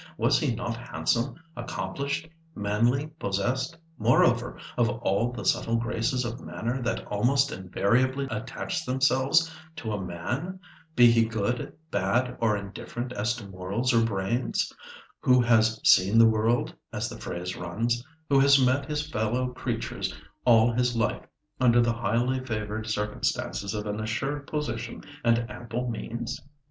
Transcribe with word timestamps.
Was 0.17 0.39
he 0.39 0.55
not 0.55 0.75
handsome, 0.77 1.35
accomplished, 1.55 2.27
manly, 2.55 3.11
possessed, 3.19 3.77
moreover, 3.99 4.57
of 4.75 4.89
all 4.89 5.31
the 5.31 5.45
subtle 5.45 5.75
graces 5.75 6.25
of 6.25 6.41
manner 6.41 6.81
that 6.81 7.05
almost 7.05 7.51
invariably 7.51 8.25
attach 8.31 8.83
themselves 8.83 9.55
to 9.75 9.93
a 9.93 10.03
man, 10.03 10.59
be 10.95 11.11
he 11.11 11.23
good, 11.23 11.75
bad, 11.91 12.35
or 12.41 12.57
indifferent 12.57 13.13
as 13.13 13.35
to 13.35 13.45
morals 13.47 13.93
or 13.93 14.03
brains, 14.03 14.73
who 15.19 15.39
has 15.39 15.79
"seen 15.83 16.17
the 16.17 16.25
world," 16.25 16.73
as 16.91 17.07
the 17.07 17.19
phrase 17.19 17.55
runs—who 17.55 18.39
has 18.39 18.59
met 18.59 18.87
his 18.89 19.07
fellow 19.07 19.49
creatures 19.53 20.11
all 20.45 20.73
his 20.73 20.95
life 20.97 21.27
under 21.59 21.79
the 21.79 21.93
highly 21.93 22.43
favoured 22.43 22.87
circumstances 22.87 23.75
of 23.75 23.85
an 23.85 23.99
assured 23.99 24.47
position 24.47 25.03
and 25.23 25.47
ample 25.47 25.91
means? 25.91 26.41